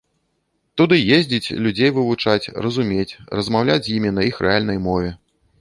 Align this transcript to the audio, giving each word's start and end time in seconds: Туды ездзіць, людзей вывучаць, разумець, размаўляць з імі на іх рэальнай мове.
Туды 0.79 0.95
ездзіць, 1.17 1.53
людзей 1.67 1.93
вывучаць, 1.99 2.51
разумець, 2.69 3.09
размаўляць 3.41 3.79
з 3.85 3.95
імі 4.01 4.15
на 4.21 4.29
іх 4.31 4.35
рэальнай 4.49 4.85
мове. 4.91 5.17